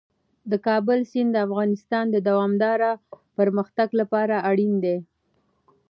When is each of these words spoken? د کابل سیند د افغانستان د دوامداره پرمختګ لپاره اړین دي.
د 0.51 0.53
کابل 0.67 0.99
سیند 1.11 1.29
د 1.33 1.37
افغانستان 1.47 2.05
د 2.11 2.17
دوامداره 2.29 2.91
پرمختګ 3.37 3.89
لپاره 4.01 4.35
اړین 4.49 4.73
دي. 4.83 4.97